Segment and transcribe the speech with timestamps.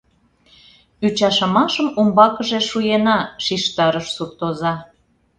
[1.05, 4.73] —Ӱчашымашым умбакыже шуена!— шижтарыш суртоза.